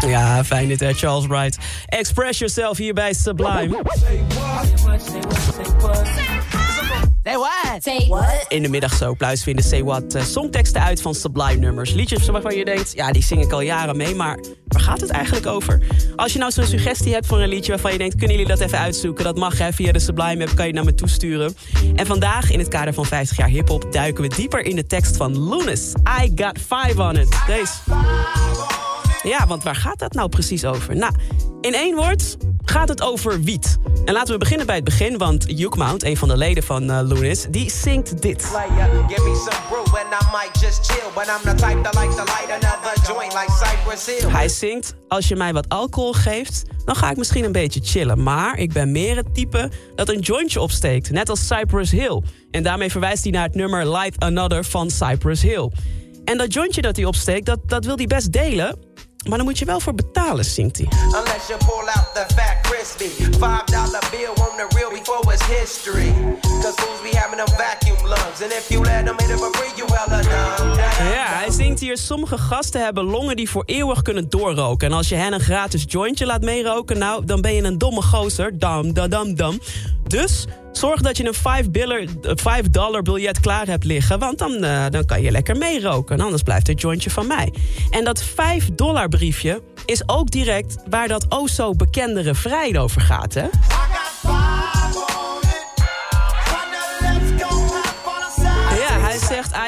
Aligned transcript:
Ja, 0.00 0.44
fijn 0.44 0.68
dit 0.68 0.80
hè, 0.80 0.92
Charles 0.92 1.26
Wright. 1.26 1.58
Express 1.86 2.38
yourself 2.38 2.76
hier 2.76 2.94
bij 2.94 3.12
Sublime. 3.12 3.82
Say 7.26 7.36
what? 7.36 7.82
Say 7.82 8.06
what? 8.08 8.44
In 8.48 8.62
de 8.62 8.68
middag 8.68 8.94
zo 8.94 9.14
pluis 9.14 9.42
vinden 9.42 9.64
Say 9.64 9.84
What 9.84 10.14
uh, 10.14 10.22
songteksten 10.22 10.82
uit 10.82 11.02
van 11.02 11.14
Sublime 11.14 11.56
nummers. 11.56 11.92
Liedjes 11.92 12.28
waarvan 12.28 12.56
je 12.56 12.64
denkt, 12.64 12.92
ja, 12.94 13.12
die 13.12 13.22
zing 13.22 13.42
ik 13.42 13.52
al 13.52 13.60
jaren 13.60 13.96
mee, 13.96 14.14
maar 14.14 14.38
waar 14.66 14.82
gaat 14.82 15.00
het 15.00 15.10
eigenlijk 15.10 15.46
over? 15.46 15.80
Als 16.16 16.32
je 16.32 16.38
nou 16.38 16.50
zo'n 16.52 16.64
suggestie 16.64 17.12
hebt 17.12 17.26
voor 17.26 17.40
een 17.40 17.48
liedje 17.48 17.72
waarvan 17.72 17.92
je 17.92 17.98
denkt, 17.98 18.16
kunnen 18.16 18.36
jullie 18.36 18.52
dat 18.52 18.60
even 18.60 18.78
uitzoeken? 18.78 19.24
Dat 19.24 19.36
mag 19.36 19.58
hè, 19.58 19.72
via 19.72 19.92
de 19.92 19.98
Sublime 19.98 20.44
app 20.44 20.56
kan 20.56 20.66
je 20.66 20.72
naar 20.72 20.84
me 20.84 20.94
toesturen. 20.94 21.56
En 21.94 22.06
vandaag, 22.06 22.50
in 22.50 22.58
het 22.58 22.68
kader 22.68 22.94
van 22.94 23.06
50 23.06 23.36
jaar 23.36 23.48
hiphop, 23.48 23.92
duiken 23.92 24.22
we 24.22 24.34
dieper 24.36 24.64
in 24.64 24.76
de 24.76 24.86
tekst 24.86 25.16
van 25.16 25.48
Lunis. 25.48 25.92
I 26.22 26.32
got 26.34 26.58
five 26.58 27.02
on 27.02 27.16
it. 27.16 27.38
Deze. 27.46 28.75
Ja, 29.26 29.46
want 29.46 29.62
waar 29.62 29.74
gaat 29.74 29.98
dat 29.98 30.12
nou 30.12 30.28
precies 30.28 30.64
over? 30.64 30.96
Nou, 30.96 31.14
in 31.60 31.74
één 31.74 31.96
woord 31.96 32.36
gaat 32.64 32.88
het 32.88 33.02
over 33.02 33.42
wiet. 33.42 33.76
En 34.04 34.12
laten 34.12 34.32
we 34.32 34.38
beginnen 34.38 34.66
bij 34.66 34.74
het 34.74 34.84
begin, 34.84 35.18
want 35.18 35.46
Hugh 35.46 35.76
Mount, 35.76 36.04
een 36.04 36.16
van 36.16 36.28
de 36.28 36.36
leden 36.36 36.62
van 36.62 36.90
uh, 36.90 37.00
Lunis, 37.02 37.46
die 37.50 37.70
zingt 37.70 38.22
dit. 38.22 38.50
Hij 44.28 44.48
zingt, 44.48 44.94
als 45.08 45.28
je 45.28 45.36
mij 45.36 45.52
wat 45.52 45.68
alcohol 45.68 46.12
geeft, 46.12 46.62
dan 46.84 46.96
ga 46.96 47.10
ik 47.10 47.16
misschien 47.16 47.44
een 47.44 47.52
beetje 47.52 47.80
chillen. 47.82 48.22
Maar 48.22 48.58
ik 48.58 48.72
ben 48.72 48.92
meer 48.92 49.16
het 49.16 49.34
type 49.34 49.70
dat 49.94 50.08
een 50.08 50.20
jointje 50.20 50.60
opsteekt, 50.60 51.10
net 51.10 51.28
als 51.28 51.46
Cypress 51.46 51.92
Hill. 51.92 52.22
En 52.50 52.62
daarmee 52.62 52.90
verwijst 52.90 53.22
hij 53.22 53.32
naar 53.32 53.46
het 53.46 53.54
nummer 53.54 53.90
Light 53.90 54.22
Another 54.22 54.64
van 54.64 54.90
Cypress 54.90 55.42
Hill. 55.42 55.70
En 56.24 56.38
dat 56.38 56.52
jointje 56.52 56.82
dat 56.82 56.96
hij 56.96 57.04
opsteekt, 57.04 57.46
dat, 57.46 57.58
dat 57.66 57.84
wil 57.84 57.96
hij 57.96 58.06
best 58.06 58.32
delen. 58.32 58.85
Maar 59.28 59.36
dan 59.38 59.46
moet 59.46 59.58
je 59.58 59.64
wel 59.64 59.80
voor 59.80 59.94
betalen, 59.94 60.44
zingt 60.44 60.76
hij. 60.76 60.86
Unless 61.04 61.46
you 61.48 61.58
pull 61.58 61.88
out 61.94 62.14
the 62.14 62.34
fat 62.34 62.56
crispy. 62.62 63.08
Five 63.22 63.64
dollar 63.64 64.04
bill 64.10 64.28
on 64.28 64.56
the 64.56 64.66
real 64.76 64.90
before 64.90 65.32
it's 65.32 65.46
history. 65.46 66.12
Cause 66.40 66.74
fools 66.76 67.00
be 67.02 67.18
having 67.18 67.44
them 67.44 67.54
vacuum 67.56 68.08
lungs. 68.08 68.42
And 68.42 68.52
if 68.52 68.68
you 68.68 68.84
let 68.84 69.06
them 69.06 69.16
hit 69.16 69.30
it 69.30 69.38
for 69.38 69.50
free, 69.50 69.72
you 69.76 69.88
hella 69.92 70.22
dumb. 70.22 70.74
Ja, 71.12 71.26
hij 71.26 71.50
zingt 71.50 71.80
hier. 71.80 71.96
Sommige 71.96 72.38
gasten 72.38 72.84
hebben 72.84 73.04
longen 73.04 73.36
die 73.36 73.50
voor 73.50 73.62
eeuwig 73.66 74.02
kunnen 74.02 74.28
doorroken. 74.28 74.88
En 74.88 74.96
als 74.96 75.08
je 75.08 75.14
hen 75.14 75.32
een 75.32 75.40
gratis 75.40 75.84
jointje 75.88 76.26
laat 76.26 76.42
meeroken, 76.42 76.98
nou, 76.98 77.24
dan 77.24 77.40
ben 77.40 77.54
je 77.54 77.62
een 77.62 77.78
domme 77.78 78.02
gozer. 78.02 78.58
Dam, 78.58 78.92
dam, 78.92 79.08
dam, 79.08 79.34
dam. 79.34 79.60
Dus 80.06 80.46
zorg 80.76 81.00
dat 81.00 81.16
je 81.16 81.26
een 81.26 82.36
5 82.38 82.70
dollar 82.70 83.02
biljet 83.02 83.40
klaar 83.40 83.66
hebt 83.66 83.84
liggen. 83.84 84.18
Want 84.18 84.38
dan, 84.38 84.64
uh, 84.64 84.84
dan 84.90 85.04
kan 85.04 85.22
je 85.22 85.30
lekker 85.30 85.56
meeroken. 85.56 86.20
Anders 86.20 86.42
blijft 86.42 86.66
het 86.66 86.80
jointje 86.80 87.10
van 87.10 87.26
mij. 87.26 87.52
En 87.90 88.04
dat 88.04 88.22
5 88.22 88.68
dollar 88.74 89.08
briefje 89.08 89.62
is 89.84 90.08
ook 90.08 90.30
direct 90.30 90.76
waar 90.90 91.08
dat 91.08 91.26
o 91.28 91.46
zo 91.46 91.72
bekende 91.74 92.20
refrein 92.20 92.78
over 92.78 93.00
gaat. 93.00 93.34
Hè? 93.34 93.46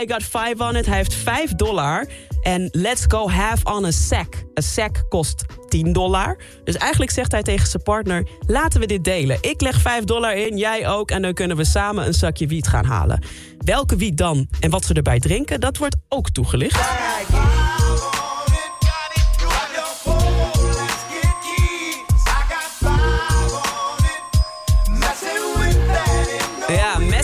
I 0.02 0.04
got 0.06 0.22
5 0.22 0.60
on 0.60 0.76
it. 0.76 0.86
Hij 0.86 0.96
heeft 0.96 1.14
5 1.14 1.54
dollar. 1.54 2.08
En 2.42 2.68
let's 2.72 3.04
go 3.08 3.28
have 3.28 3.64
on 3.64 3.84
a 3.84 3.90
sack. 3.90 4.34
Een 4.54 4.62
sack 4.62 5.04
kost 5.08 5.44
10 5.68 5.92
dollar. 5.92 6.38
Dus 6.64 6.76
eigenlijk 6.76 7.10
zegt 7.10 7.32
hij 7.32 7.42
tegen 7.42 7.66
zijn 7.66 7.82
partner... 7.82 8.28
laten 8.46 8.80
we 8.80 8.86
dit 8.86 9.04
delen. 9.04 9.38
Ik 9.40 9.60
leg 9.60 9.80
5 9.80 10.04
dollar 10.04 10.36
in, 10.36 10.56
jij 10.56 10.88
ook... 10.88 11.10
en 11.10 11.22
dan 11.22 11.34
kunnen 11.34 11.56
we 11.56 11.64
samen 11.64 12.06
een 12.06 12.14
zakje 12.14 12.46
wiet 12.46 12.68
gaan 12.68 12.84
halen. 12.84 13.22
Welke 13.58 13.96
wiet 13.96 14.16
dan 14.16 14.48
en 14.60 14.70
wat 14.70 14.84
ze 14.84 14.94
erbij 14.94 15.18
drinken... 15.18 15.60
dat 15.60 15.76
wordt 15.76 15.96
ook 16.08 16.30
toegelicht. 16.30 16.80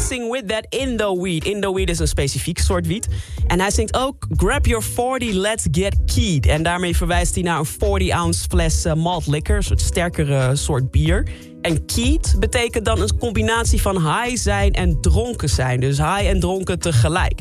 Messing 0.08 0.30
with 0.30 0.48
that 0.48 0.66
Indo 0.68 1.22
weed. 1.22 1.44
Indo 1.44 1.74
weed 1.74 1.90
is 1.90 1.98
een 1.98 2.08
specifiek 2.08 2.58
soort 2.58 2.86
wiet. 2.86 3.08
En 3.46 3.60
hij 3.60 3.70
zingt 3.70 3.96
ook 3.96 4.26
Grab 4.36 4.66
your 4.66 4.84
40, 4.84 5.32
let's 5.32 5.66
get 5.70 5.96
keyed. 6.14 6.46
En 6.46 6.62
daarmee 6.62 6.96
verwijst 6.96 7.34
hij 7.34 7.44
naar 7.44 7.58
een 7.58 7.66
40 7.66 8.10
ounce 8.10 8.44
fles 8.48 8.86
uh, 8.86 8.94
malt 8.94 9.26
liquor. 9.26 9.56
Een 9.56 9.62
soort 9.62 9.80
sterkere 9.80 10.56
soort 10.56 10.90
bier. 10.90 11.28
En 11.60 11.84
keyed 11.86 12.36
betekent 12.38 12.84
dan 12.84 13.00
een 13.00 13.18
combinatie 13.18 13.82
van 13.82 13.96
high 13.96 14.36
zijn 14.36 14.72
en 14.72 15.00
dronken 15.00 15.48
zijn. 15.48 15.80
Dus 15.80 15.98
high 15.98 16.26
en 16.26 16.40
dronken 16.40 16.78
tegelijk. 16.78 17.40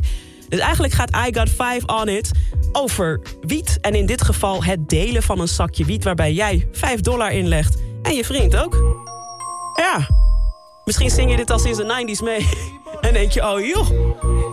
Dus 0.49 0.59
eigenlijk 0.59 0.93
gaat 0.93 1.15
I 1.27 1.33
Got 1.33 1.49
5 1.49 1.83
On 1.85 2.09
It 2.09 2.31
over 2.71 3.21
wiet. 3.41 3.77
En 3.81 3.95
in 3.95 4.05
dit 4.05 4.21
geval 4.21 4.63
het 4.63 4.89
delen 4.89 5.23
van 5.23 5.39
een 5.39 5.47
zakje 5.47 5.85
wiet... 5.85 6.03
waarbij 6.03 6.33
jij 6.33 6.67
5 6.71 7.01
dollar 7.01 7.31
inlegt 7.31 7.77
en 8.01 8.15
je 8.15 8.25
vriend 8.25 8.55
ook. 8.55 9.01
Ja, 9.75 10.07
Misschien 10.85 11.09
zing 11.09 11.31
je 11.31 11.37
dit 11.37 11.49
al 11.49 11.59
sinds 11.59 11.77
de 11.77 11.83
90s 11.83 12.23
mee. 12.23 12.49
En 13.01 13.13
denk 13.13 13.31
je, 13.31 13.43
oh 13.43 13.65
joh. 13.65 13.89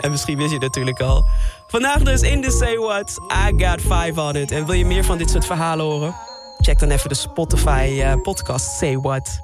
En 0.00 0.10
misschien 0.10 0.36
wist 0.36 0.52
je 0.52 0.58
natuurlijk 0.58 1.00
al. 1.00 1.24
Vandaag 1.66 2.02
dus 2.02 2.20
in 2.20 2.40
de 2.40 2.50
Say 2.50 2.76
What. 2.76 3.18
I 3.48 3.64
got 3.64 3.80
five 3.80 4.20
on 4.20 4.36
it. 4.36 4.50
En 4.50 4.66
wil 4.66 4.74
je 4.74 4.86
meer 4.86 5.04
van 5.04 5.18
dit 5.18 5.30
soort 5.30 5.46
verhalen 5.46 5.84
horen? 5.86 6.16
Check 6.58 6.78
dan 6.78 6.90
even 6.90 7.08
de 7.08 7.14
Spotify 7.14 7.88
uh, 7.92 8.12
podcast 8.22 8.76
Say 8.78 8.98
What. 8.98 9.40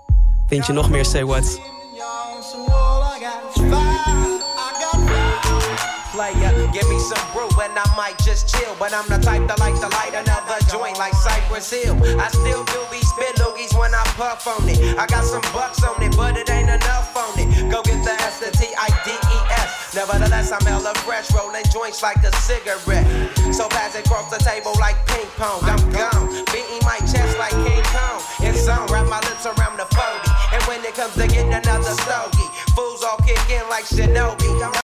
Vind 0.46 0.66
je 0.66 0.72
nog 0.72 0.91
meer 0.91 1.04
Say 1.04 1.25
What? 1.25 1.60
player. 6.16 6.50
Give 6.72 6.88
me 6.88 6.98
some 6.98 7.20
brew 7.36 7.48
and 7.60 7.76
I 7.76 7.86
might 7.94 8.16
just 8.25 8.48
chill. 8.48 8.75
But 8.80 8.92
I'm 8.96 9.06
the 9.12 9.20
type 9.20 9.44
that 9.48 9.60
like 9.60 9.76
to 9.84 9.88
light 9.92 10.14
another 10.16 10.56
joint 10.72 10.96
like 10.98 11.12
Cypress 11.12 11.69
Hill. 11.70 11.96
I 12.19 12.28
still 12.32 12.64
do 12.64 12.80
be 12.91 13.00
spit 13.04 13.36
loogies 13.36 13.76
when 13.78 13.92
I 13.94 14.02
puff 14.16 14.48
on 14.48 14.69
it. 14.69 14.80
I 14.96 15.04
got 15.06 15.25
some 15.25 15.44
bucks 15.52 15.84
on 15.84 16.02
it, 16.02 16.16
but 16.16 16.36
it 16.41 16.45
Nevertheless, 20.46 20.52
I'm 20.52 20.66
hella 20.66 20.94
fresh, 21.02 21.34
rolling 21.34 21.64
joints 21.72 22.02
like 22.02 22.22
a 22.22 22.32
cigarette. 22.36 23.06
So 23.52 23.68
pass 23.68 23.96
across 23.96 24.30
the 24.30 24.38
table 24.38 24.72
like 24.78 24.94
ping 25.06 25.26
pong. 25.36 25.60
I'm 25.62 25.82
gone, 25.90 26.28
beating 26.52 26.82
my 26.82 26.98
chest 27.00 27.38
like 27.38 27.50
King 27.50 27.82
Kong. 27.90 28.22
It's 28.40 28.68
on, 28.68 28.86
wrap 28.86 29.08
my 29.08 29.20
lips 29.20 29.46
around 29.46 29.78
the 29.78 29.86
40. 29.90 30.54
And 30.54 30.62
when 30.64 30.84
it 30.84 30.94
comes 30.94 31.14
to 31.14 31.26
getting 31.26 31.52
another 31.52 31.94
stogie, 32.02 32.48
fools 32.74 33.02
all 33.02 33.18
kick 33.18 33.42
in 33.50 33.68
like 33.68 33.84
Shinobi. 33.84 34.35